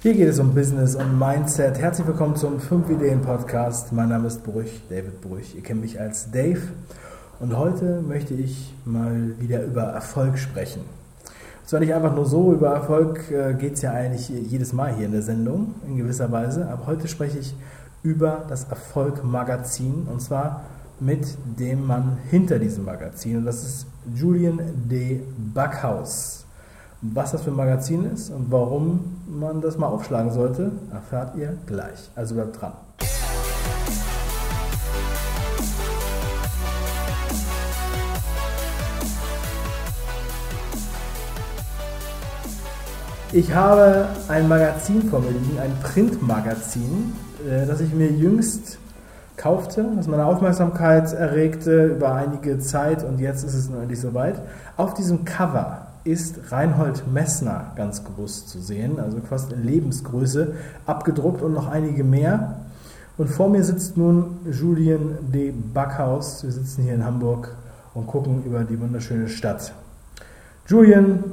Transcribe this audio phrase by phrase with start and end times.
[0.00, 1.76] Hier geht es um Business und Mindset.
[1.76, 3.92] Herzlich willkommen zum 5 Ideen Podcast.
[3.92, 5.56] Mein Name ist Brüch, David Brüch.
[5.56, 6.60] Ihr kennt mich als Dave.
[7.40, 10.82] Und heute möchte ich mal wieder über Erfolg sprechen.
[11.66, 15.06] Zwar nicht einfach nur so, über Erfolg äh, geht es ja eigentlich jedes Mal hier
[15.06, 17.52] in der Sendung, in gewisser Weise, aber heute spreche ich
[18.04, 20.62] über das Erfolg-Magazin und zwar
[21.00, 21.26] mit
[21.58, 25.22] dem Mann hinter diesem Magazin und das ist Julian D.
[25.52, 26.37] Backhaus.
[27.00, 31.56] Was das für ein Magazin ist und warum man das mal aufschlagen sollte, erfahrt ihr
[31.64, 32.10] gleich.
[32.16, 32.72] Also bleibt dran.
[43.32, 47.12] Ich habe ein Magazin vor mir liegen, ein Printmagazin,
[47.48, 48.78] äh, das ich mir jüngst
[49.36, 54.40] kaufte, das meine Aufmerksamkeit erregte über einige Zeit und jetzt ist es noch endlich soweit.
[54.76, 60.54] Auf diesem Cover ist Reinhold Messner ganz groß zu sehen, also fast in Lebensgröße,
[60.86, 62.60] abgedruckt und noch einige mehr.
[63.18, 66.44] Und vor mir sitzt nun Julien de Backhaus.
[66.44, 67.54] Wir sitzen hier in Hamburg
[67.94, 69.72] und gucken über die wunderschöne Stadt.
[70.66, 71.24] Julien,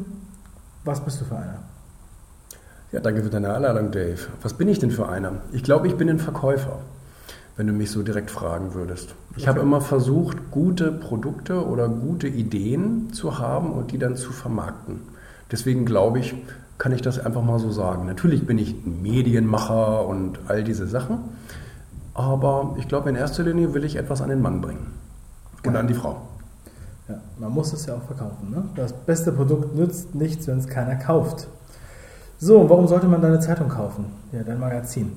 [0.84, 1.60] was bist du für einer?
[2.92, 4.20] Ja, danke für deine Einladung, Dave.
[4.42, 5.34] Was bin ich denn für einer?
[5.52, 6.80] Ich glaube, ich bin ein Verkäufer
[7.58, 9.16] wenn du mich so direkt fragen würdest.
[9.32, 9.48] Ich okay.
[9.48, 15.02] habe immer versucht, gute Produkte oder gute Ideen zu haben und die dann zu vermarkten.
[15.52, 16.36] Deswegen glaube ich,
[16.78, 18.06] kann ich das einfach mal so sagen.
[18.06, 21.20] Natürlich bin ich Medienmacher und all diese Sachen,
[22.14, 24.88] aber ich glaube, in erster Linie will ich etwas an den Mann bringen
[25.64, 26.22] und an die Frau.
[27.08, 28.50] Ja, man muss es ja auch verkaufen.
[28.50, 28.64] Ne?
[28.76, 31.48] Das beste Produkt nützt nichts, wenn es keiner kauft.
[32.38, 34.06] So, warum sollte man deine Zeitung kaufen?
[34.32, 35.12] Ja, dein Magazin.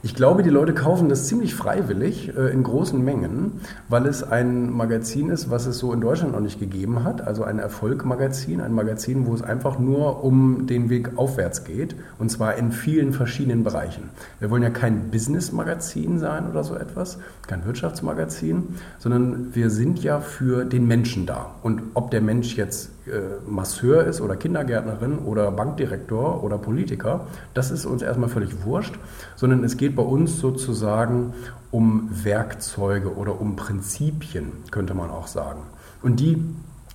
[0.00, 4.70] Ich glaube, die Leute kaufen das ziemlich freiwillig äh, in großen Mengen, weil es ein
[4.70, 7.26] Magazin ist, was es so in Deutschland noch nicht gegeben hat.
[7.26, 12.30] Also ein Erfolgmagazin, ein Magazin, wo es einfach nur um den Weg aufwärts geht und
[12.30, 14.10] zwar in vielen verschiedenen Bereichen.
[14.38, 17.18] Wir wollen ja kein Business-Magazin sein oder so etwas,
[17.48, 21.56] kein Wirtschaftsmagazin, sondern wir sind ja für den Menschen da.
[21.64, 27.70] Und ob der Mensch jetzt äh, Masseur ist oder Kindergärtnerin oder Bankdirektor oder Politiker, das
[27.70, 28.94] ist uns erstmal völlig wurscht,
[29.36, 31.34] sondern es geht bei uns sozusagen
[31.70, 35.60] um Werkzeuge oder um Prinzipien, könnte man auch sagen.
[36.02, 36.42] Und die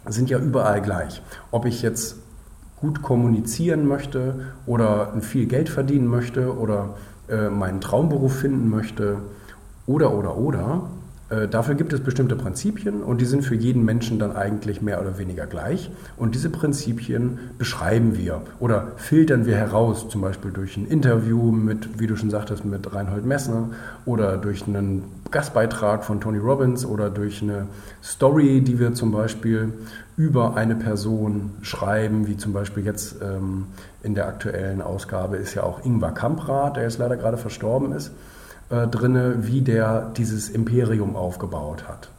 [0.07, 1.21] sind ja überall gleich.
[1.51, 2.17] Ob ich jetzt
[2.77, 6.95] gut kommunizieren möchte oder viel Geld verdienen möchte oder
[7.29, 9.19] äh, meinen Traumberuf finden möchte
[9.85, 10.89] oder oder oder,
[11.49, 15.17] dafür gibt es bestimmte Prinzipien und die sind für jeden Menschen dann eigentlich mehr oder
[15.17, 15.89] weniger gleich.
[16.17, 21.99] Und diese Prinzipien beschreiben wir oder filtern wir heraus, zum Beispiel durch ein Interview mit,
[21.99, 23.69] wie du schon sagtest, mit Reinhold Messner
[24.05, 27.67] oder durch einen Gastbeitrag von Tony Robbins oder durch eine
[28.03, 29.73] Story, die wir zum Beispiel
[30.17, 33.65] über eine Person schreiben, wie zum Beispiel jetzt ähm,
[34.03, 38.11] in der aktuellen Ausgabe ist ja auch Ingvar Kamprad, der jetzt leider gerade verstorben ist
[38.69, 42.09] äh, drin, wie der dieses Imperium aufgebaut hat.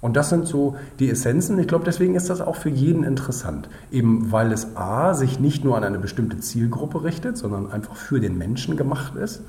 [0.00, 1.58] Und das sind so die Essenzen.
[1.58, 3.68] Ich glaube, deswegen ist das auch für jeden interessant.
[3.92, 8.18] Eben weil es A, sich nicht nur an eine bestimmte Zielgruppe richtet, sondern einfach für
[8.18, 9.42] den Menschen gemacht ist.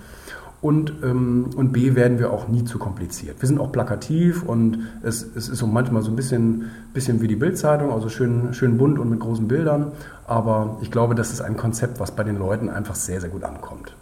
[0.62, 3.38] Und, ähm, und B, werden wir auch nie zu kompliziert.
[3.42, 7.28] Wir sind auch plakativ und es, es ist so manchmal so ein bisschen, bisschen wie
[7.28, 9.94] die Bildzeitung, also schön, schön bunt und mit großen Bildern.
[10.28, 13.44] Aber ich glaube, das ist ein Konzept, was bei den Leuten einfach sehr, sehr gut
[13.44, 13.96] ankommt.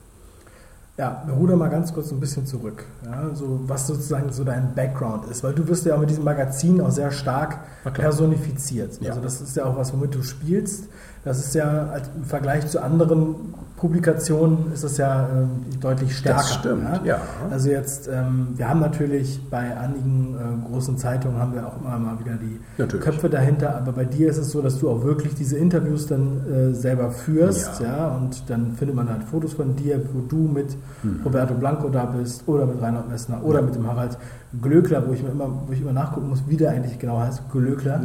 [0.99, 4.75] Ja, wir rudern mal ganz kurz ein bisschen zurück, ja, so, was sozusagen so dein
[4.75, 7.59] Background ist, weil du wirst ja auch mit diesem Magazin auch sehr stark
[7.93, 8.99] personifiziert.
[8.99, 9.11] Ja.
[9.11, 10.89] Also das ist ja auch was, womit du spielst.
[11.23, 16.39] Das ist ja im Vergleich zu anderen Publikationen ist das ja äh, deutlich stärker.
[16.39, 17.01] Das stimmt, ja.
[17.05, 17.21] ja.
[17.49, 21.97] Also jetzt, ähm, wir haben natürlich bei einigen äh, großen Zeitungen haben wir auch immer
[21.97, 23.05] mal wieder die natürlich.
[23.05, 26.41] Köpfe dahinter, aber bei dir ist es so, dass du auch wirklich diese Interviews dann
[26.51, 27.97] äh, selber führst, ja.
[27.97, 28.07] ja.
[28.09, 31.21] und dann findet man halt Fotos von dir, wo du mit hm.
[31.23, 33.65] Roberto Blanco da bist oder mit Reinhard Messner oder ja.
[33.65, 34.17] mit dem Harald
[34.61, 37.49] Glöckler, wo ich, mir immer, wo ich immer nachgucken muss, wie der eigentlich genau heißt,
[37.51, 38.01] Glöckler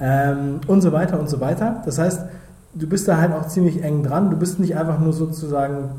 [0.00, 1.82] ähm, und so weiter und so weiter.
[1.84, 2.20] Das heißt,
[2.74, 4.30] du bist da halt auch ziemlich eng dran.
[4.30, 5.90] Du bist nicht einfach nur sozusagen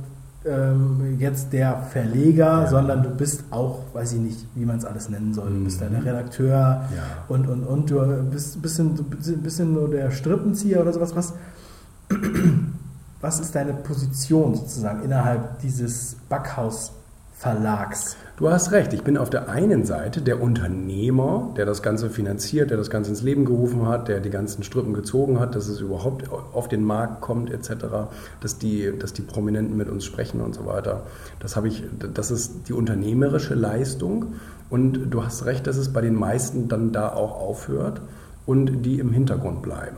[0.46, 2.68] ähm, jetzt der Verleger, ja.
[2.68, 5.52] sondern du bist auch, weiß ich nicht, wie man es alles nennen soll.
[5.52, 6.08] Du bist da der mhm.
[6.08, 6.56] Redakteur
[6.96, 7.04] ja.
[7.28, 8.00] und, und, und du
[8.32, 8.96] bist ein bisschen,
[9.42, 11.16] bisschen nur der Strippenzieher oder sowas.
[11.16, 11.34] Was,
[13.22, 18.18] was ist deine Position sozusagen innerhalb dieses Backhaus-Verlags?
[18.38, 22.70] Du hast recht, ich bin auf der einen Seite der Unternehmer, der das Ganze finanziert,
[22.70, 25.80] der das Ganze ins Leben gerufen hat, der die ganzen Strippen gezogen hat, dass es
[25.80, 27.86] überhaupt auf den Markt kommt etc.,
[28.42, 31.04] dass die, dass die Prominenten mit uns sprechen und so weiter.
[31.40, 34.34] Das, habe ich, das ist die unternehmerische Leistung
[34.70, 38.02] und du hast recht, dass es bei den meisten dann da auch aufhört
[38.46, 39.96] und die im Hintergrund bleiben.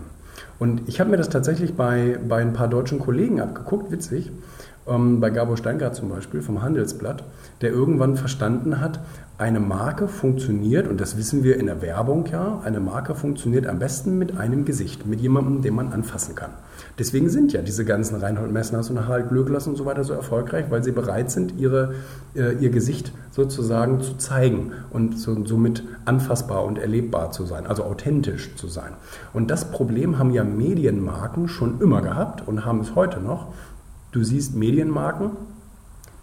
[0.60, 4.32] Und ich habe mir das tatsächlich bei, bei ein paar deutschen Kollegen abgeguckt, witzig,
[4.88, 7.24] ähm, bei Gabor Steingart zum Beispiel vom Handelsblatt,
[7.62, 9.00] der irgendwann verstanden hat,
[9.40, 13.78] eine Marke funktioniert, und das wissen wir in der Werbung ja, eine Marke funktioniert am
[13.78, 16.50] besten mit einem Gesicht, mit jemandem, den man anfassen kann.
[16.98, 20.66] Deswegen sind ja diese ganzen Reinhold Messners und Harald Glöckler und so weiter so erfolgreich,
[20.70, 21.94] weil sie bereit sind, ihre,
[22.36, 27.84] äh, ihr Gesicht sozusagen zu zeigen und so, somit anfassbar und erlebbar zu sein, also
[27.84, 28.94] authentisch zu sein.
[29.34, 33.54] Und das Problem haben ja Medienmarken schon immer gehabt und haben es heute noch.
[34.12, 35.32] Du siehst Medienmarken,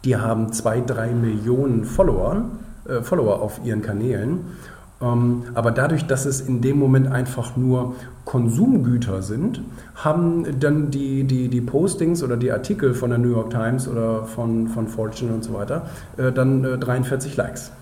[0.04, 2.44] die haben zwei, drei Millionen Follower,
[2.88, 4.40] äh, Follower auf ihren Kanälen
[5.04, 7.94] ähm, aber dadurch, dass es in dem Moment einfach nur
[8.24, 9.60] Konsumgüter sind,
[9.96, 14.24] haben dann die, die, die Postings oder die Artikel von der New York Times oder
[14.24, 15.86] von, von Fortune und so weiter
[16.16, 17.72] äh, dann 43 äh, Likes.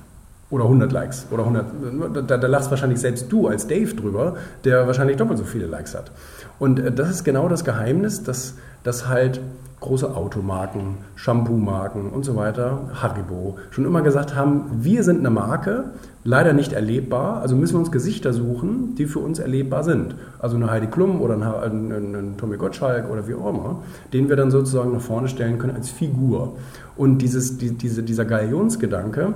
[0.50, 1.26] Oder 100 Likes.
[1.30, 5.44] Oder 100, da, da lachst wahrscheinlich selbst du als Dave drüber, der wahrscheinlich doppelt so
[5.44, 6.10] viele Likes hat.
[6.58, 8.54] Und äh, das ist genau das Geheimnis, dass,
[8.84, 9.40] dass halt
[9.82, 15.90] große Automarken, Shampoo-Marken und so weiter, Haribo, schon immer gesagt haben, wir sind eine Marke,
[16.24, 20.14] leider nicht erlebbar, also müssen wir uns Gesichter suchen, die für uns erlebbar sind.
[20.38, 23.80] Also eine Heidi Klum oder ein, ein, ein Tommy Gottschalk oder wie auch immer,
[24.12, 26.56] den wir dann sozusagen nach vorne stellen können als Figur.
[26.96, 29.34] Und dieses, die, diese, dieser Galionsgedanke,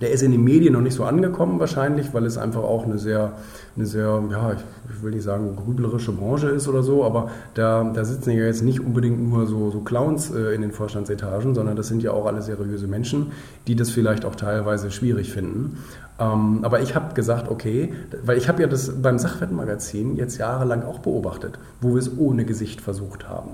[0.00, 2.98] der ist in den Medien noch nicht so angekommen wahrscheinlich, weil es einfach auch eine
[2.98, 3.32] sehr,
[3.76, 8.04] eine sehr, ja, ich will nicht sagen grüblerische Branche ist oder so, aber da, da
[8.04, 11.88] sitzen ja jetzt nicht unbedingt nur so, so Clowns äh, in den Vorstandsetagen, sondern das
[11.88, 13.32] sind ja auch alle seriöse Menschen,
[13.66, 15.78] die das vielleicht auch teilweise schwierig finden.
[16.18, 17.92] Ähm, aber ich habe gesagt, okay,
[18.24, 22.44] weil ich habe ja das beim Sachwertmagazin jetzt jahrelang auch beobachtet, wo wir es ohne
[22.44, 23.50] Gesicht versucht haben.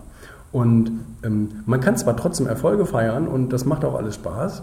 [0.55, 0.93] Und
[1.25, 4.63] ähm, man kann zwar trotzdem Erfolge feiern und das macht auch alles Spaß,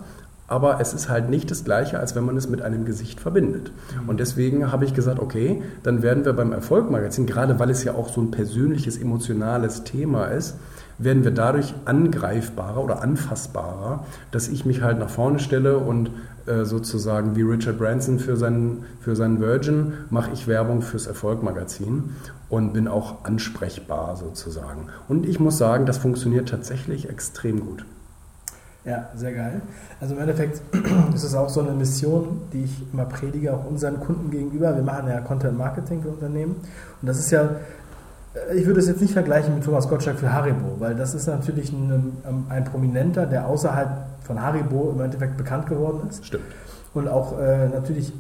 [0.52, 3.72] aber es ist halt nicht das Gleiche, als wenn man es mit einem Gesicht verbindet.
[4.06, 7.94] Und deswegen habe ich gesagt, okay, dann werden wir beim Erfolgmagazin, gerade weil es ja
[7.94, 10.58] auch so ein persönliches, emotionales Thema ist,
[10.98, 16.12] werden wir dadurch angreifbarer oder anfassbarer, dass ich mich halt nach vorne stelle und
[16.48, 22.10] äh, sozusagen wie Richard Branson für seinen, für seinen Virgin mache ich Werbung fürs Erfolgmagazin
[22.50, 24.90] und bin auch ansprechbar sozusagen.
[25.08, 27.86] Und ich muss sagen, das funktioniert tatsächlich extrem gut.
[28.84, 29.62] Ja, sehr geil.
[30.00, 30.62] Also im Endeffekt
[31.14, 34.76] ist es auch so eine Mission, die ich immer predige, auch unseren Kunden gegenüber.
[34.76, 36.56] Wir machen ja Content Marketing für Unternehmen.
[37.02, 37.44] Und das ist ja,
[38.34, 41.28] äh, ich würde es jetzt nicht vergleichen mit Thomas Gottschalk für Haribo, weil das ist
[41.28, 43.90] natürlich ein, ähm, ein Prominenter, der außerhalb
[44.24, 46.26] von Haribo im Endeffekt bekannt geworden ist.
[46.26, 46.44] Stimmt.
[46.96, 48.12] Und auch äh, natürlich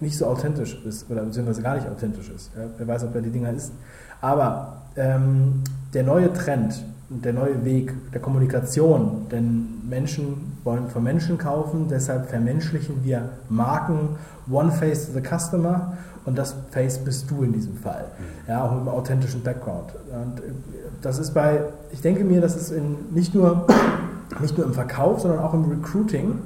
[0.00, 2.50] nicht so authentisch ist oder beziehungsweise gar nicht authentisch ist.
[2.56, 3.72] Ja, wer weiß, ob er die Dinger ist.
[4.20, 5.62] Aber ähm,
[5.94, 12.28] der neue Trend, der neue Weg der Kommunikation, denn Menschen wollen von Menschen kaufen, deshalb
[12.28, 14.16] vermenschlichen wir Marken
[14.50, 18.50] One Face to the Customer und das Face bist du in diesem Fall, mhm.
[18.50, 19.90] ja, auch mit einem authentischen Background.
[20.10, 20.52] Und äh,
[21.00, 21.60] das ist bei,
[21.92, 23.66] ich denke mir, das ist in, nicht, nur,
[24.40, 26.40] nicht nur im Verkauf, sondern auch im Recruiting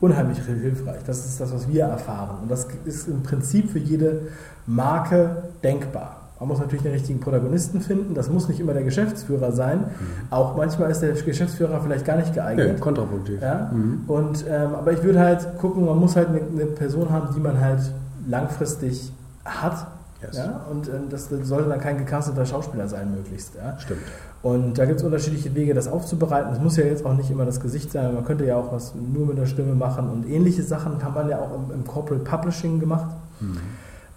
[0.00, 1.02] unheimlich hilfreich.
[1.06, 4.22] Das ist das, was wir erfahren und das ist im Prinzip für jede
[4.66, 6.19] Marke denkbar.
[6.40, 8.14] Man muss natürlich den richtigen Protagonisten finden.
[8.14, 9.80] Das muss nicht immer der Geschäftsführer sein.
[9.80, 9.84] Mhm.
[10.30, 12.66] Auch manchmal ist der Geschäftsführer vielleicht gar nicht geeignet.
[12.66, 13.42] Ja, kontraproduktiv.
[13.42, 13.70] Ja?
[13.70, 14.04] Mhm.
[14.08, 17.40] Und, ähm, aber ich würde halt gucken, man muss halt eine, eine, Person haben, die
[17.40, 17.80] man halt
[18.26, 19.12] langfristig
[19.44, 19.86] hat.
[20.22, 20.38] Yes.
[20.38, 20.62] Ja?
[20.70, 23.56] Und ähm, das sollte dann kein gecasteter Schauspieler sein, möglichst.
[23.56, 23.78] Ja?
[23.78, 24.00] Stimmt.
[24.42, 26.54] Und da gibt es unterschiedliche Wege, das aufzubereiten.
[26.54, 28.14] Es muss ja jetzt auch nicht immer das Gesicht sein.
[28.14, 30.08] Man könnte ja auch was nur mit der Stimme machen.
[30.08, 33.10] Und ähnliche Sachen haben man ja auch im, im Corporate Publishing gemacht.
[33.40, 33.58] Mhm.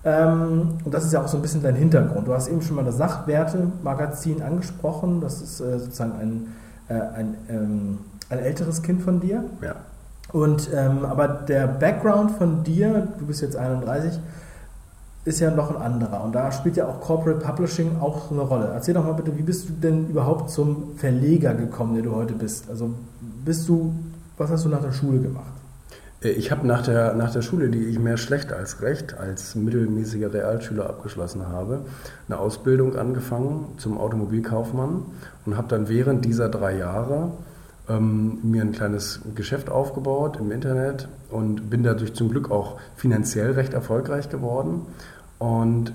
[0.05, 2.27] Ähm, und das ist ja auch so ein bisschen dein Hintergrund.
[2.27, 5.21] Du hast eben schon mal das Sachwerte-Magazin angesprochen.
[5.21, 6.47] Das ist äh, sozusagen ein,
[6.89, 7.97] äh, ein, ähm,
[8.29, 9.43] ein älteres Kind von dir.
[9.61, 9.75] Ja.
[10.33, 14.19] Und, ähm, aber der Background von dir, du bist jetzt 31,
[15.25, 16.23] ist ja noch ein anderer.
[16.23, 18.71] Und da spielt ja auch Corporate Publishing auch eine Rolle.
[18.73, 22.33] Erzähl doch mal bitte, wie bist du denn überhaupt zum Verleger gekommen, der du heute
[22.33, 22.69] bist?
[22.69, 22.89] Also
[23.45, 23.93] bist du,
[24.37, 25.52] was hast du nach der Schule gemacht?
[26.23, 29.55] Äh, ich habe nach der, nach der Schule, die ich mehr schlecht als recht, als
[29.55, 31.81] mittelmäßiger Realschüler abgeschlossen habe,
[32.27, 35.05] eine Ausbildung angefangen zum Automobilkaufmann
[35.45, 37.31] und habe dann während dieser drei Jahre
[37.89, 43.51] ähm, mir ein kleines Geschäft aufgebaut im Internet und bin dadurch zum Glück auch finanziell
[43.51, 44.83] recht erfolgreich geworden.
[45.39, 45.93] Und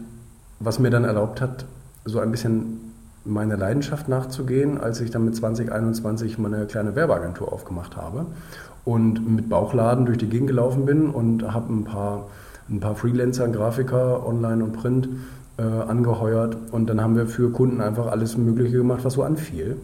[0.60, 1.64] was mir dann erlaubt hat,
[2.04, 2.87] so ein bisschen
[3.24, 8.26] meiner Leidenschaft nachzugehen, als ich dann mit 2021 meine kleine Werbeagentur aufgemacht habe
[8.84, 12.26] und mit Bauchladen durch die Gegend gelaufen bin und habe ein paar,
[12.70, 15.08] ein paar Freelancer, Grafiker, Online und Print
[15.58, 19.76] äh, angeheuert und dann haben wir für Kunden einfach alles Mögliche gemacht, was so anfiel.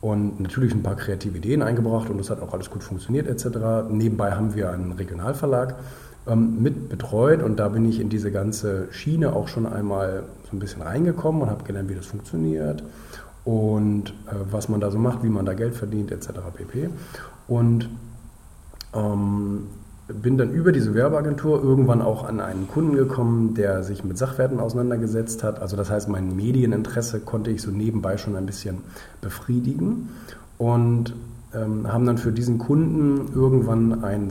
[0.00, 3.88] Und natürlich ein paar kreative Ideen eingebracht und das hat auch alles gut funktioniert etc.
[3.88, 5.76] Nebenbei haben wir einen Regionalverlag
[6.26, 10.56] ähm, mit betreut und da bin ich in diese ganze Schiene auch schon einmal so
[10.56, 12.82] ein bisschen reingekommen und habe gelernt, wie das funktioniert
[13.44, 16.28] und äh, was man da so macht, wie man da Geld verdient etc.
[16.54, 16.90] pp.
[17.48, 17.88] Und
[18.94, 19.66] ähm,
[20.08, 24.60] bin dann über diese Werbeagentur irgendwann auch an einen Kunden gekommen, der sich mit Sachwerten
[24.60, 25.60] auseinandergesetzt hat.
[25.60, 28.78] Also das heißt, mein Medieninteresse konnte ich so nebenbei schon ein bisschen
[29.20, 30.10] befriedigen
[30.58, 31.14] und
[31.54, 34.30] ähm, haben dann für diesen Kunden irgendwann ein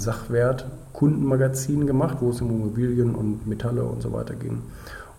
[0.92, 4.62] Sachwert-Kundenmagazin gemacht, wo es um Immobilien und Metalle und so weiter ging.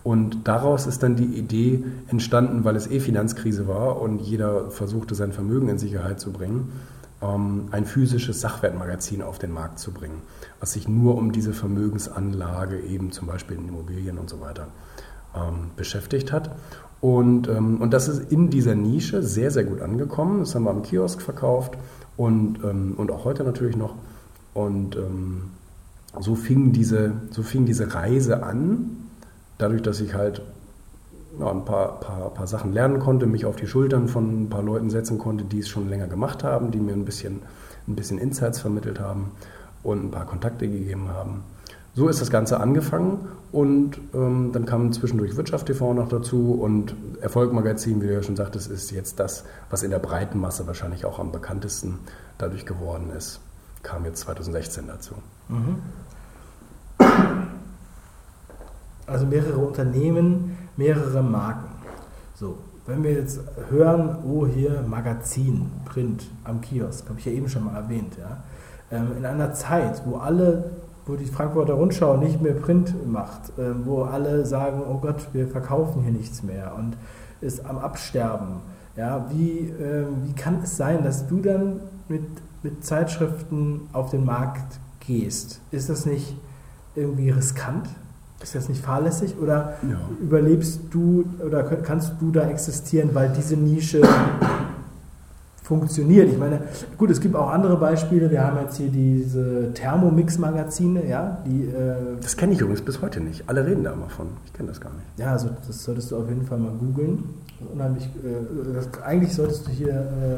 [0.03, 5.15] Und daraus ist dann die Idee entstanden, weil es eh Finanzkrise war und jeder versuchte,
[5.15, 6.73] sein Vermögen in Sicherheit zu bringen,
[7.21, 10.21] ähm, ein physisches Sachwertmagazin auf den Markt zu bringen,
[10.59, 14.67] was sich nur um diese Vermögensanlage, eben zum Beispiel in Immobilien und so weiter,
[15.35, 16.51] ähm, beschäftigt hat.
[16.99, 20.39] Und, ähm, und das ist in dieser Nische sehr, sehr gut angekommen.
[20.39, 21.77] Das haben wir am Kiosk verkauft
[22.15, 23.95] und, und auch heute natürlich noch.
[24.53, 24.95] Und
[26.19, 28.97] so fing, diese, so fing diese Reise an,
[29.57, 30.41] dadurch, dass ich halt
[31.39, 34.63] ja, ein paar, paar, paar Sachen lernen konnte, mich auf die Schultern von ein paar
[34.63, 37.41] Leuten setzen konnte, die es schon länger gemacht haben, die mir ein bisschen,
[37.87, 39.31] ein bisschen Insights vermittelt haben
[39.81, 41.43] und ein paar Kontakte gegeben haben.
[41.95, 46.95] So ist das Ganze angefangen und ähm, dann kam zwischendurch Wirtschaft TV noch dazu und
[47.21, 50.65] Erfolg Magazin, wie du ja schon sagtest, ist jetzt das, was in der breiten Masse
[50.65, 51.99] wahrscheinlich auch am bekanntesten
[52.39, 53.41] dadurch geworden ist.
[53.83, 55.13] Kam jetzt 2016 dazu.
[55.49, 55.83] Mhm.
[59.05, 61.69] Also mehrere Unternehmen, mehrere Marken.
[62.35, 67.47] So, wenn wir jetzt hören, oh hier Magazin, Print am Kiosk, habe ich ja eben
[67.47, 68.43] schon mal erwähnt, ja.
[68.91, 70.71] Ähm, in einer Zeit, wo alle,
[71.05, 75.47] wo die Frankfurter Rundschau nicht mehr Print macht, äh, wo alle sagen, oh Gott, wir
[75.47, 76.97] verkaufen hier nichts mehr und
[77.41, 78.61] ist am Absterben.
[78.95, 82.23] Ja, wie, äh, wie kann es sein, dass du dann mit,
[82.61, 85.61] mit Zeitschriften auf den Markt gehst?
[85.71, 86.35] Ist das nicht
[86.95, 87.87] irgendwie riskant?
[88.41, 89.97] Ist das nicht fahrlässig oder ja.
[90.21, 94.01] überlebst du oder kannst du da existieren, weil diese Nische
[95.63, 96.29] funktioniert?
[96.29, 96.59] Ich meine,
[96.97, 98.29] gut, es gibt auch andere Beispiele.
[98.29, 101.63] Wir haben jetzt hier diese Thermomix-Magazine, ja, die.
[101.63, 103.45] Äh das kenne ich übrigens bis heute nicht.
[103.47, 104.27] Alle reden da immer von.
[104.45, 105.05] Ich kenne das gar nicht.
[105.17, 107.23] Ja, also das solltest du auf jeden Fall mal googeln.
[107.73, 108.09] Unheimlich.
[108.25, 109.93] Äh, eigentlich solltest du hier.
[109.93, 110.37] Äh,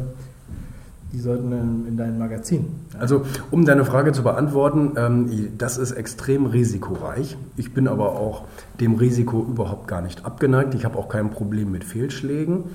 [1.15, 2.67] die sollten in, in dein Magazin.
[2.99, 7.37] Also, um deine Frage zu beantworten, ähm, das ist extrem risikoreich.
[7.55, 8.43] Ich bin aber auch
[8.81, 10.73] dem Risiko überhaupt gar nicht abgeneigt.
[10.73, 12.65] Ich habe auch kein Problem mit Fehlschlägen.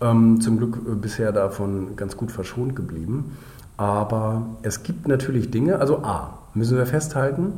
[0.00, 3.36] Ähm, zum Glück äh, bisher davon ganz gut verschont geblieben.
[3.76, 7.52] Aber es gibt natürlich Dinge, also A, müssen wir festhalten,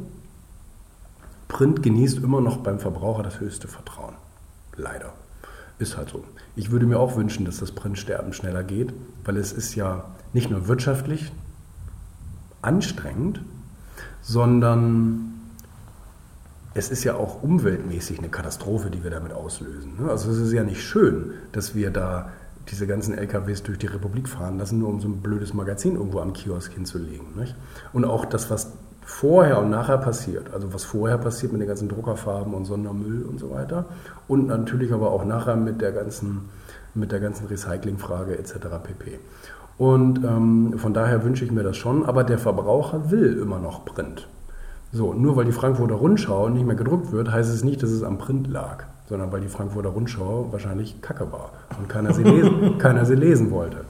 [1.49, 4.15] Print genießt immer noch beim Verbraucher das höchste Vertrauen.
[4.77, 5.13] Leider.
[5.79, 6.25] Ist halt so.
[6.57, 10.51] Ich würde mir auch wünschen, dass das Printsterben schneller geht, weil es ist ja nicht
[10.51, 11.33] nur wirtschaftlich
[12.63, 13.41] anstrengend,
[14.23, 15.33] sondern
[16.75, 19.95] es ist ja auch umweltmäßig eine Katastrophe, die wir damit auslösen.
[20.01, 20.11] Ne?
[20.11, 22.31] Also es ist ja nicht schön, dass wir da
[22.71, 26.21] diese ganzen LKWs durch die Republik fahren lassen, nur um so ein blödes Magazin irgendwo
[26.21, 27.37] am Kiosk hinzulegen.
[27.37, 27.57] Nicht?
[27.93, 28.73] Und auch das, was
[29.05, 33.39] vorher und nachher passiert, also was vorher passiert mit den ganzen Druckerfarben und Sondermüll und
[33.39, 33.87] so weiter
[34.29, 36.49] und natürlich aber auch nachher mit der ganzen,
[36.95, 38.55] mit der ganzen Recyclingfrage etc.
[38.83, 39.19] pp.
[39.79, 43.85] Und ähm, von daher wünsche ich mir das schon, aber der Verbraucher will immer noch
[43.85, 44.29] Print.
[44.93, 48.03] So, nur weil die Frankfurter Rundschau nicht mehr gedruckt wird, heißt es nicht, dass es
[48.03, 52.77] am Print lag, sondern weil die Frankfurter Rundschau wahrscheinlich kacke war und keiner sie lesen,
[52.79, 53.85] keiner sie lesen wollte.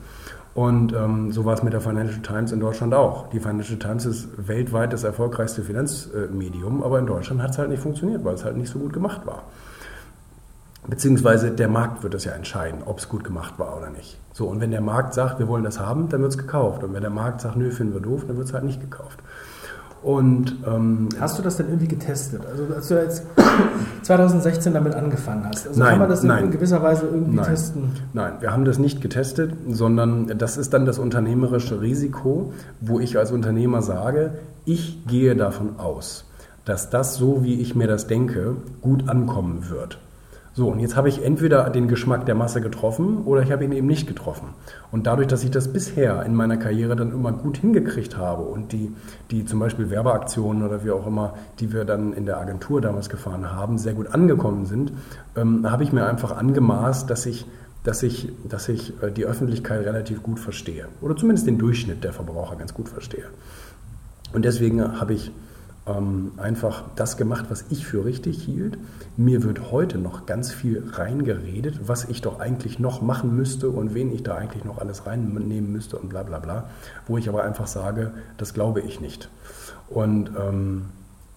[0.54, 3.30] Und ähm, so war es mit der Financial Times in Deutschland auch.
[3.30, 7.82] Die Financial Times ist weltweit das erfolgreichste Finanzmedium, aber in Deutschland hat es halt nicht
[7.82, 9.44] funktioniert, weil es halt nicht so gut gemacht war.
[10.86, 14.18] Beziehungsweise der Markt wird es ja entscheiden, ob es gut gemacht war oder nicht.
[14.32, 16.82] So, und wenn der Markt sagt, wir wollen das haben, dann wird es gekauft.
[16.82, 19.20] Und wenn der Markt sagt, nö, finden wir doof, dann wird es halt nicht gekauft.
[20.02, 22.42] Und ähm, hast du das denn irgendwie getestet?
[22.44, 23.24] Also als du jetzt
[24.02, 27.46] 2016 damit angefangen hast, also nein, kann man das nein, in gewisser Weise irgendwie nein,
[27.46, 27.92] testen?
[28.12, 33.16] Nein, wir haben das nicht getestet, sondern das ist dann das unternehmerische Risiko, wo ich
[33.16, 34.32] als Unternehmer sage,
[34.64, 36.24] ich gehe davon aus,
[36.64, 39.98] dass das so, wie ich mir das denke, gut ankommen wird.
[40.54, 43.72] So, und jetzt habe ich entweder den Geschmack der Masse getroffen oder ich habe ihn
[43.72, 44.48] eben nicht getroffen.
[44.90, 48.72] Und dadurch, dass ich das bisher in meiner Karriere dann immer gut hingekriegt habe und
[48.72, 48.92] die,
[49.30, 53.08] die zum Beispiel Werbeaktionen oder wie auch immer, die wir dann in der Agentur damals
[53.08, 54.92] gefahren haben, sehr gut angekommen sind,
[55.36, 57.46] ähm, habe ich mir einfach angemaßt, dass ich,
[57.82, 60.84] dass ich, dass ich äh, die Öffentlichkeit relativ gut verstehe.
[61.00, 63.24] Oder zumindest den Durchschnitt der Verbraucher ganz gut verstehe.
[64.34, 65.32] Und deswegen habe ich
[65.86, 68.78] ähm, einfach das gemacht, was ich für richtig hielt.
[69.16, 73.94] Mir wird heute noch ganz viel reingeredet, was ich doch eigentlich noch machen müsste und
[73.94, 76.70] wen ich da eigentlich noch alles reinnehmen müsste und bla bla bla,
[77.06, 79.28] wo ich aber einfach sage, das glaube ich nicht.
[79.88, 80.84] Und ähm,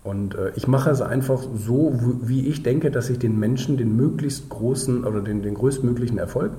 [0.05, 3.95] Und äh, ich mache es einfach so, wie ich denke, dass ich den Menschen den
[3.95, 6.51] möglichst großen oder den, den größtmöglichen Erfolg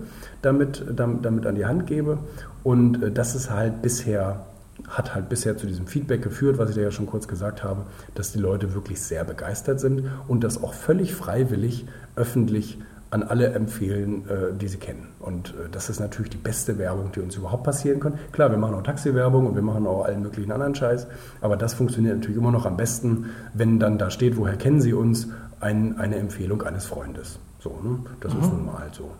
[0.43, 2.19] damit, damit, damit an die Hand gebe.
[2.64, 4.46] Und äh, das ist halt bisher,
[4.88, 7.87] hat halt bisher zu diesem Feedback geführt, was ich dir ja schon kurz gesagt habe,
[8.14, 12.78] dass die Leute wirklich sehr begeistert sind und das auch völlig freiwillig öffentlich
[13.11, 15.09] an alle empfehlen, äh, die sie kennen.
[15.21, 18.18] Und äh, das ist natürlich die beste Werbung, die uns überhaupt passieren kann.
[18.33, 21.06] Klar, wir machen auch Taxi-Werbung und wir machen auch allen möglichen anderen Scheiß,
[21.40, 24.92] aber das funktioniert natürlich immer noch am besten, wenn dann da steht, woher kennen Sie
[24.92, 25.28] uns,
[25.61, 27.38] ein, eine Empfehlung eines Freundes.
[27.61, 28.00] So, ne?
[28.21, 28.40] Das mhm.
[28.40, 29.11] ist nun mal halt so.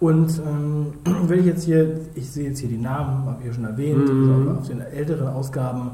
[0.00, 0.94] Und ähm,
[1.28, 4.08] wenn ich jetzt hier, ich sehe jetzt hier die Namen, habe ich ja schon erwähnt,
[4.08, 4.30] mhm.
[4.30, 5.90] also auf den älteren Ausgaben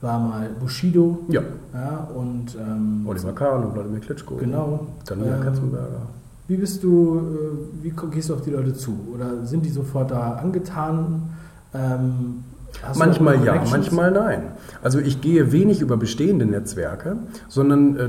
[0.00, 1.24] war mal Bushido.
[1.28, 1.42] Ja.
[1.72, 4.36] ja und ähm, Oliver Kahn und Vladimir Klitschko.
[4.36, 4.86] Genau.
[5.06, 6.02] Daniela ähm, Katzenberger.
[6.48, 8.96] Wie bist du, äh, wie gehst du auf die Leute zu?
[9.14, 11.30] Oder sind die sofort da angetan?
[11.74, 12.44] Ähm,
[12.96, 14.52] manchmal ja, manchmal nein.
[14.82, 17.16] Also ich gehe wenig über bestehende Netzwerke,
[17.48, 18.08] sondern äh,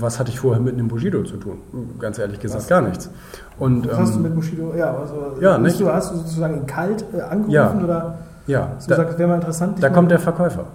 [0.00, 1.58] was hatte ich vorher mit einem Bushido zu tun?
[1.98, 2.68] Ganz ehrlich gesagt was?
[2.68, 3.10] gar nichts.
[3.58, 4.74] Und, was hast du ähm, mit Bushido?
[4.76, 5.80] Ja, also ja, nicht?
[5.80, 7.74] Du, hast du sozusagen ihn kalt äh, angerufen ja.
[7.82, 8.70] oder ja.
[8.76, 9.82] hast du da, gesagt, wäre mal interessant?
[9.82, 10.66] Da kommt der Verkäufer.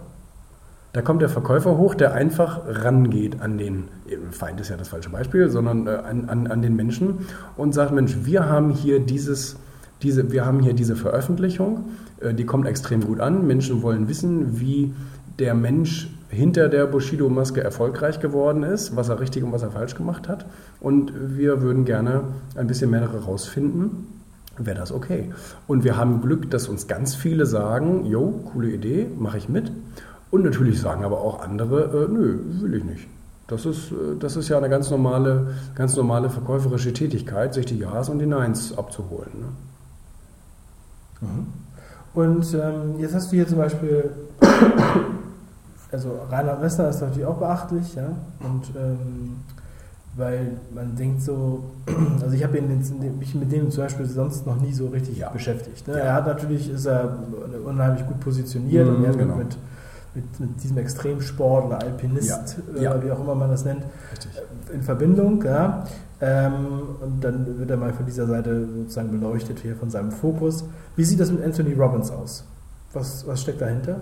[0.93, 3.85] Da kommt der Verkäufer hoch, der einfach rangeht an den,
[4.31, 7.93] Feind ist ja das falsche Beispiel, sondern äh, an, an, an den Menschen und sagt,
[7.93, 9.55] Mensch, wir haben hier dieses,
[10.01, 11.85] diese, wir haben hier diese Veröffentlichung,
[12.33, 13.47] die kommt extrem gut an.
[13.47, 14.93] Menschen wollen wissen, wie
[15.39, 19.95] der Mensch hinter der Bushido-Maske erfolgreich geworden ist, was er richtig und was er falsch
[19.95, 20.45] gemacht hat.
[20.79, 22.23] Und wir würden gerne
[22.55, 24.07] ein bisschen mehr herausfinden,
[24.57, 25.31] wäre das okay.
[25.67, 29.71] Und wir haben Glück, dass uns ganz viele sagen, jo, coole Idee, mache ich mit.
[30.29, 33.07] Und natürlich sagen aber auch andere, äh, nö, will ich nicht.
[33.47, 37.79] Das ist, äh, das ist ja eine ganz normale, ganz normale verkäuferische Tätigkeit, sich die
[37.79, 39.31] Ja's und die Neins abzuholen.
[39.39, 41.27] Ne?
[41.27, 41.47] Mhm.
[42.13, 44.09] Und ähm, jetzt hast du hier zum Beispiel,
[45.91, 49.37] also Rainer Wester ist natürlich auch beachtlich, ja, und ähm,
[50.17, 51.63] weil man denkt so,
[52.21, 55.29] also ich habe mich mit dem zum Beispiel sonst noch nie so richtig ja.
[55.29, 55.87] beschäftigt.
[55.87, 55.97] Ne?
[55.97, 55.99] Ja.
[55.99, 57.17] Er hat natürlich, ist er
[57.65, 59.35] unheimlich gut positioniert mhm, und er genau.
[59.35, 59.57] mit
[60.13, 62.81] mit, mit diesem Extremsport oder Alpinist, ja.
[62.81, 62.95] Ja.
[62.95, 63.83] Äh, wie auch immer man das nennt.
[63.83, 65.43] Äh, in Verbindung.
[65.43, 65.85] Ja.
[66.19, 66.65] Ähm,
[67.01, 70.63] und dann wird er mal von dieser Seite sozusagen beleuchtet hier von seinem Fokus.
[70.95, 72.45] Wie sieht das mit Anthony Robbins aus?
[72.93, 74.01] Was, was steckt dahinter?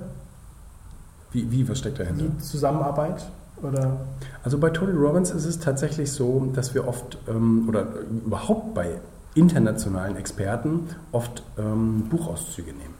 [1.32, 2.26] Wie, wie, was steckt dahinter?
[2.26, 3.30] Die Zusammenarbeit?
[3.62, 3.98] Oder?
[4.43, 7.88] Also bei Tony Robbins ist es tatsächlich so, dass wir oft ähm, oder
[8.26, 9.00] überhaupt bei
[9.36, 12.99] internationalen Experten oft ähm, Buchauszüge nehmen.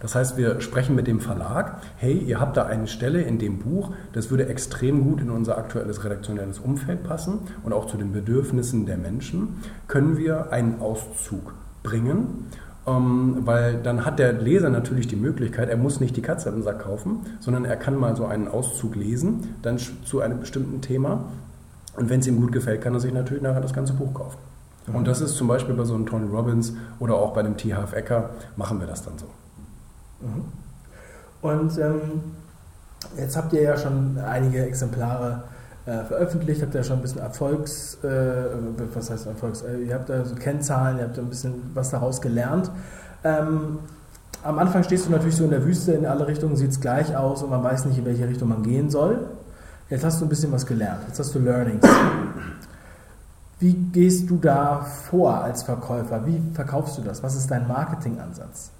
[0.00, 3.58] Das heißt, wir sprechen mit dem Verlag, hey, ihr habt da eine Stelle in dem
[3.58, 8.12] Buch, das würde extrem gut in unser aktuelles redaktionelles Umfeld passen und auch zu den
[8.12, 9.60] Bedürfnissen der Menschen.
[9.88, 12.46] Können wir einen Auszug bringen?
[12.86, 16.62] Ähm, weil dann hat der Leser natürlich die Möglichkeit, er muss nicht die Katze im
[16.62, 21.24] Sack kaufen, sondern er kann mal so einen Auszug lesen, dann zu einem bestimmten Thema.
[21.96, 24.38] Und wenn es ihm gut gefällt, kann er sich natürlich nachher das ganze Buch kaufen.
[24.92, 27.74] Und das ist zum Beispiel bei so einem Tony Robbins oder auch bei dem T.
[27.74, 29.26] Half Ecker, machen wir das dann so.
[30.20, 30.44] Mhm.
[31.42, 32.00] Und ähm,
[33.16, 35.44] jetzt habt ihr ja schon einige Exemplare
[35.86, 38.44] äh, veröffentlicht, habt ihr ja schon ein bisschen Erfolgs, äh,
[38.94, 42.20] was heißt Erfolgs, äh, ihr habt da so Kennzahlen, ihr habt ein bisschen was daraus
[42.20, 42.70] gelernt.
[43.24, 43.78] Ähm,
[44.42, 47.16] am Anfang stehst du natürlich so in der Wüste, in alle Richtungen sieht es gleich
[47.16, 49.18] aus und man weiß nicht, in welche Richtung man gehen soll.
[49.88, 51.86] Jetzt hast du ein bisschen was gelernt, jetzt hast du Learnings.
[53.58, 56.24] Wie gehst du da vor als Verkäufer?
[56.26, 57.22] Wie verkaufst du das?
[57.22, 58.70] Was ist dein Marketingansatz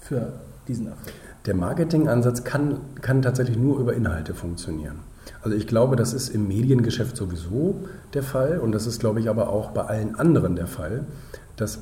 [0.00, 0.32] für
[0.68, 1.14] diesen Erfolg?
[1.46, 4.96] Der Marketingansatz kann, kann tatsächlich nur über Inhalte funktionieren.
[5.42, 7.80] Also ich glaube, das ist im Mediengeschäft sowieso
[8.14, 11.04] der Fall und das ist, glaube ich, aber auch bei allen anderen der Fall,
[11.56, 11.80] dass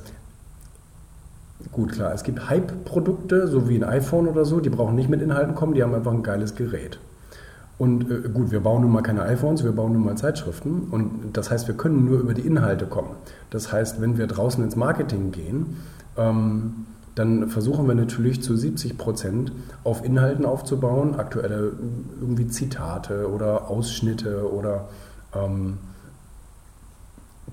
[1.71, 5.21] Gut, klar, es gibt Hype-Produkte, so wie ein iPhone oder so, die brauchen nicht mit
[5.21, 6.99] Inhalten kommen, die haben einfach ein geiles Gerät.
[7.77, 10.87] Und äh, gut, wir bauen nun mal keine iPhones, wir bauen nun mal Zeitschriften.
[10.91, 13.11] Und das heißt, wir können nur über die Inhalte kommen.
[13.49, 15.77] Das heißt, wenn wir draußen ins Marketing gehen,
[16.17, 19.53] ähm, dann versuchen wir natürlich zu 70 Prozent
[19.85, 21.71] auf Inhalten aufzubauen, aktuelle
[22.19, 24.89] irgendwie Zitate oder Ausschnitte oder
[25.33, 25.77] ähm,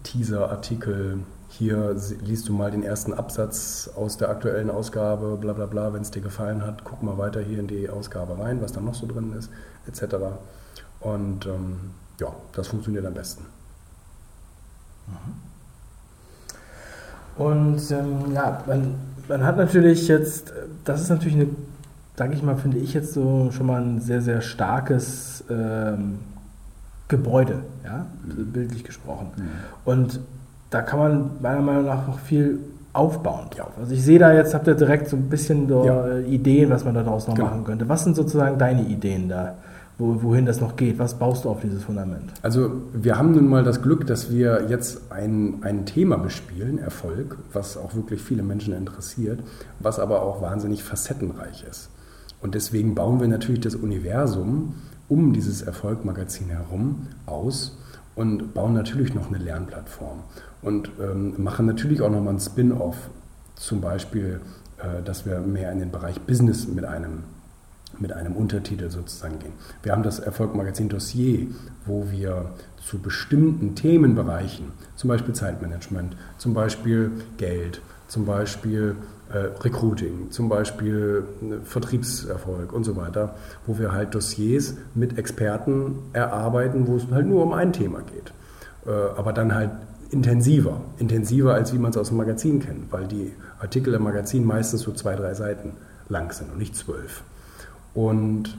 [0.03, 1.20] Teaser-Artikel.
[1.48, 6.03] Hier liest du mal den ersten Absatz aus der aktuellen Ausgabe, bla bla bla, wenn
[6.03, 8.94] es dir gefallen hat, guck mal weiter hier in die Ausgabe rein, was da noch
[8.94, 9.48] so drin ist,
[9.87, 10.16] etc.
[10.98, 13.44] Und ähm, ja, das funktioniert am besten.
[15.07, 15.53] Mhm.
[17.37, 18.94] Und ähm, ja, man
[19.28, 20.52] man hat natürlich jetzt,
[20.85, 21.48] das ist natürlich eine,
[22.16, 26.18] sage ich mal, finde ich jetzt so schon mal ein sehr, sehr starkes ähm,
[27.08, 28.52] Gebäude, ja, mhm.
[28.52, 29.28] bildlich gesprochen.
[29.37, 29.42] Mhm.
[29.85, 30.20] Und
[30.70, 32.61] da kann man meiner Meinung nach noch viel
[32.92, 33.72] aufbauen drauf.
[33.78, 36.18] Also ich sehe da jetzt, habt ihr direkt so ein bisschen so ja.
[36.18, 37.48] Ideen, was man daraus noch genau.
[37.48, 37.88] machen könnte.
[37.88, 39.54] Was sind sozusagen deine Ideen da?
[39.98, 40.98] Wo, wohin das noch geht?
[40.98, 42.33] Was baust du auf dieses Fundament?
[42.42, 47.38] Also wir haben nun mal das Glück, dass wir jetzt ein, ein Thema bespielen, Erfolg,
[47.52, 49.40] was auch wirklich viele Menschen interessiert,
[49.78, 51.90] was aber auch wahnsinnig facettenreich ist.
[52.40, 54.74] Und deswegen bauen wir natürlich das Universum
[55.09, 57.78] um dieses Erfolgmagazin herum aus
[58.14, 60.20] und bauen natürlich noch eine Lernplattform
[60.62, 62.96] und ähm, machen natürlich auch nochmal ein Spin-off,
[63.55, 64.40] zum Beispiel,
[64.78, 67.24] äh, dass wir mehr in den Bereich Business mit einem
[67.98, 69.52] mit einem Untertitel sozusagen gehen.
[69.83, 71.46] Wir haben das Erfolgmagazin Dossier,
[71.87, 72.46] wo wir
[72.85, 78.96] zu bestimmten Themenbereichen, zum Beispiel Zeitmanagement, zum Beispiel Geld, zum Beispiel
[79.33, 83.35] äh, Recruiting, zum Beispiel äh, Vertriebserfolg und so weiter,
[83.66, 88.33] wo wir halt Dossiers mit Experten erarbeiten, wo es halt nur um ein Thema geht.
[88.87, 89.70] Äh, aber dann halt
[90.11, 94.44] intensiver, intensiver als wie man es aus dem Magazin kennt, weil die Artikel im Magazin
[94.44, 95.72] meistens so zwei, drei Seiten
[96.09, 97.22] lang sind und nicht zwölf.
[97.94, 98.57] Und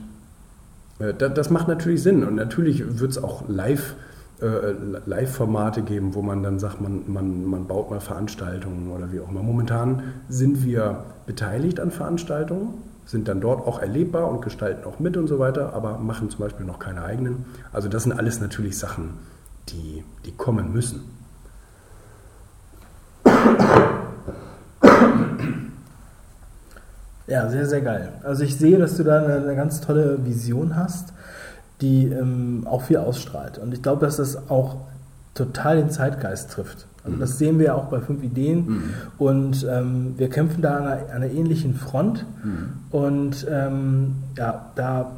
[0.98, 2.24] äh, das macht natürlich Sinn.
[2.24, 3.94] Und natürlich wird es auch live,
[4.40, 4.74] äh,
[5.06, 9.30] Live-Formate geben, wo man dann sagt, man, man, man baut mal Veranstaltungen oder wie auch
[9.30, 9.42] immer.
[9.42, 12.74] Momentan sind wir beteiligt an Veranstaltungen,
[13.06, 16.40] sind dann dort auch erlebbar und gestalten auch mit und so weiter, aber machen zum
[16.40, 17.44] Beispiel noch keine eigenen.
[17.72, 19.10] Also das sind alles natürlich Sachen,
[19.68, 21.02] die, die kommen müssen.
[27.26, 28.10] Ja, sehr, sehr geil.
[28.22, 31.12] Also ich sehe, dass du da eine, eine ganz tolle Vision hast,
[31.80, 33.58] die ähm, auch viel ausstrahlt.
[33.58, 34.76] Und ich glaube, dass das auch
[35.34, 36.86] total den Zeitgeist trifft.
[37.04, 37.20] Also mhm.
[37.20, 38.82] das sehen wir auch bei fünf Ideen mhm.
[39.18, 42.72] und ähm, wir kämpfen da an einer, einer ähnlichen Front mhm.
[42.90, 45.10] und ähm, ja, da,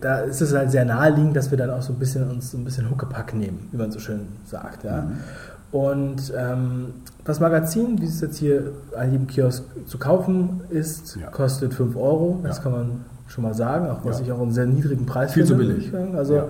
[0.00, 2.58] da ist es halt sehr naheliegend, dass wir dann auch so ein bisschen uns so
[2.58, 4.84] ein bisschen Huckepack nehmen, wie man so schön sagt.
[4.84, 5.10] Ja?
[5.74, 11.26] Und ähm, das Magazin, wie es jetzt hier an jedem Kiosk zu kaufen ist, ja.
[11.26, 12.38] kostet 5 Euro.
[12.44, 12.62] Das ja.
[12.62, 14.26] kann man schon mal sagen, auch was ja.
[14.26, 15.64] ich auch einen sehr niedrigen Preis Viel finde.
[15.64, 16.16] Viel zu billig.
[16.16, 16.44] Also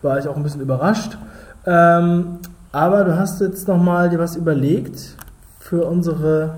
[0.00, 1.18] war ich auch ein bisschen überrascht.
[1.66, 2.38] Ähm,
[2.70, 5.16] aber du hast jetzt nochmal dir was überlegt
[5.58, 6.54] für unsere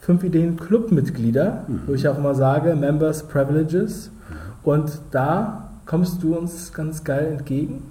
[0.00, 1.82] 5 Ideen Clubmitglieder, mhm.
[1.86, 4.10] wo ich auch immer sage, Members Privileges.
[4.10, 4.34] Mhm.
[4.64, 7.89] Und da kommst du uns ganz geil entgegen.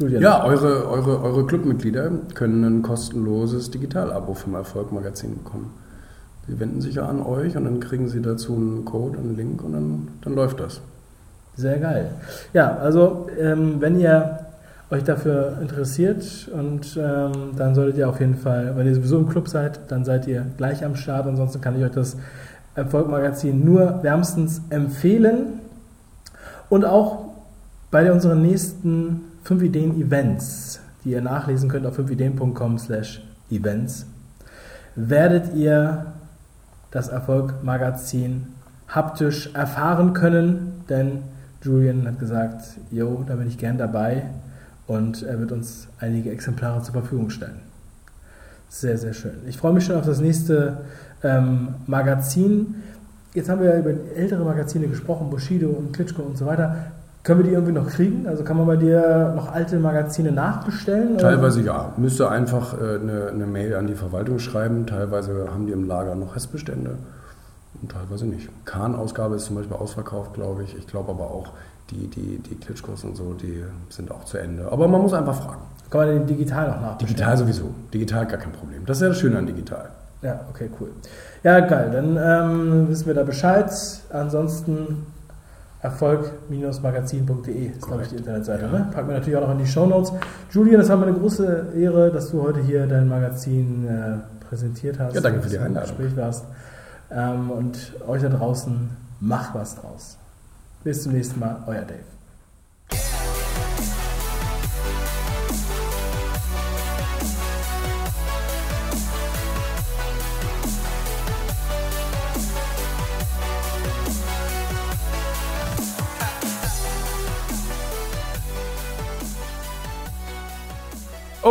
[0.00, 0.22] Julian.
[0.22, 5.72] Ja, eure, eure, eure Clubmitglieder können ein kostenloses Digital-Abo vom Erfolg-Magazin bekommen.
[6.48, 9.62] Sie wenden sich ja an euch und dann kriegen sie dazu einen Code, einen Link
[9.62, 10.80] und dann, dann läuft das.
[11.56, 12.12] Sehr geil.
[12.54, 14.40] Ja, also ähm, wenn ihr
[14.90, 19.28] euch dafür interessiert und ähm, dann solltet ihr auf jeden Fall, wenn ihr sowieso im
[19.28, 21.26] Club seid, dann seid ihr gleich am Start.
[21.26, 22.16] Ansonsten kann ich euch das
[22.74, 25.60] Erfolg-Magazin nur wärmstens empfehlen.
[26.68, 27.30] Und auch
[27.90, 34.06] bei unseren nächsten 5 Ideen Events, die ihr nachlesen könnt auf 5ideen.com slash events,
[34.94, 36.06] werdet ihr
[36.92, 38.46] das Erfolg Magazin
[38.86, 41.22] haptisch erfahren können, denn
[41.62, 44.26] Julian hat gesagt, yo, da bin ich gern dabei
[44.86, 47.58] und er wird uns einige Exemplare zur Verfügung stellen.
[48.68, 49.34] Sehr, sehr schön.
[49.48, 50.82] Ich freue mich schon auf das nächste
[51.24, 52.76] ähm, Magazin.
[53.34, 56.92] Jetzt haben wir ja über ältere Magazine gesprochen, Bushido und Klitschko und so weiter.
[57.22, 58.26] Können wir die irgendwie noch kriegen?
[58.26, 61.18] Also kann man bei dir noch alte Magazine nachbestellen?
[61.18, 61.66] Teilweise oder?
[61.66, 61.92] ja.
[61.98, 64.86] Müsste einfach äh, eine, eine, Mail an die Verwaltung schreiben.
[64.86, 66.96] Teilweise haben die im Lager noch Restbestände
[67.80, 68.48] und teilweise nicht.
[68.64, 70.76] Kahn-Ausgabe ist zum Beispiel ausverkauft, glaube ich.
[70.78, 71.52] Ich glaube aber auch,
[71.90, 74.70] die, die, die Klitschkos und so, die sind auch zu Ende.
[74.70, 75.62] Aber man muss einfach fragen.
[75.90, 77.16] Kann man den digital noch nachbestellen?
[77.16, 77.74] Digital sowieso.
[77.92, 78.86] Digital gar kein Problem.
[78.86, 79.90] Das ist ja das Schöne an digital.
[80.22, 80.88] Ja, okay, cool.
[81.42, 81.90] Ja, geil.
[81.92, 83.70] Dann ähm, wissen wir da Bescheid.
[84.10, 85.06] Ansonsten
[85.82, 88.64] erfolg-magazin.de ist, glaube ich, die Internetseite.
[88.64, 88.70] Ja.
[88.70, 88.88] Ne?
[88.92, 90.12] Packen wir natürlich auch noch in die Show Notes.
[90.50, 94.98] Julian, das war mir eine große Ehre, dass du heute hier dein Magazin äh, präsentiert
[94.98, 95.14] hast.
[95.14, 95.96] Ja, danke für die Einladung.
[95.96, 96.44] Gespräch warst.
[97.10, 98.90] Ähm, und euch da draußen,
[99.20, 100.16] macht was draus.
[100.84, 102.19] Bis zum nächsten Mal, euer Dave.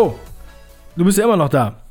[0.01, 0.15] Oh,
[0.95, 1.81] du bist ja immer noch da.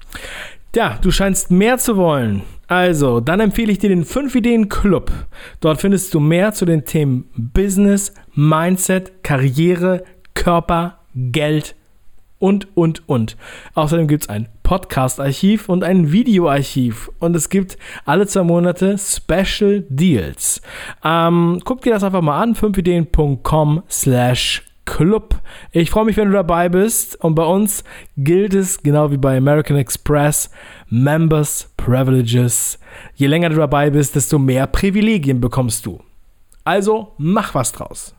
[0.75, 2.41] Ja, du scheinst mehr zu wollen.
[2.67, 5.13] Also, dann empfehle ich dir den 5 Ideen Club.
[5.61, 11.75] Dort findest du mehr zu den Themen Business, Mindset, Karriere, Körper, Geld
[12.39, 13.37] und, und, und.
[13.75, 17.11] Außerdem gibt es ein Podcast-Archiv und ein Videoarchiv.
[17.19, 20.63] Und es gibt alle zwei Monate Special Deals.
[21.05, 25.35] Ähm, guck dir das einfach mal an, 5ideen.com slash Club.
[25.71, 27.23] Ich freue mich, wenn du dabei bist.
[27.23, 27.85] Und bei uns
[28.17, 30.51] gilt es, genau wie bei American Express,
[30.89, 32.79] Members Privileges.
[33.15, 36.01] Je länger du dabei bist, desto mehr Privilegien bekommst du.
[36.65, 38.15] Also mach was draus.